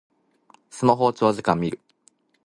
[0.71, 1.79] スマホを長時間みる